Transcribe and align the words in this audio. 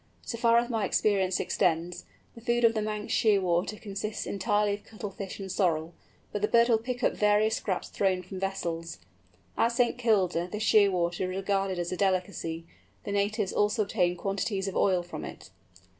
So 0.23 0.35
far 0.35 0.57
as 0.57 0.67
my 0.67 0.83
experience 0.83 1.39
extends, 1.39 2.05
the 2.33 2.41
food 2.41 2.63
of 2.63 2.73
the 2.73 2.81
Manx 2.81 3.13
Shearwater 3.13 3.77
consists 3.77 4.25
entirely 4.25 4.73
of 4.73 4.83
cuttle 4.83 5.11
fish 5.11 5.39
and 5.39 5.51
sorrel, 5.51 5.93
but 6.31 6.41
the 6.41 6.47
bird 6.47 6.69
will 6.69 6.79
pick 6.79 7.03
up 7.03 7.13
various 7.13 7.57
scraps 7.57 7.87
thrown 7.87 8.23
from 8.23 8.39
vessels. 8.39 8.97
At 9.55 9.73
St. 9.73 9.99
Kilda 9.99 10.47
this 10.51 10.63
Shearwater 10.63 11.25
is 11.29 11.37
regarded 11.37 11.77
as 11.77 11.91
a 11.91 11.97
delicacy. 11.97 12.65
The 13.03 13.11
natives 13.11 13.53
also 13.53 13.83
obtain 13.83 14.15
quantities 14.15 14.67
of 14.67 14.75
oil 14.75 15.03
from 15.03 15.23
it. 15.23 15.51